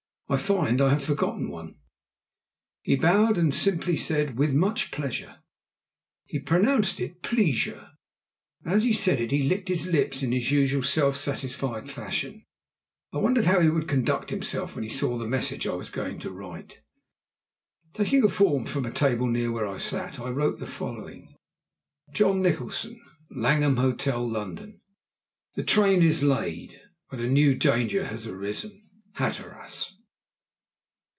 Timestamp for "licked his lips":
9.43-10.23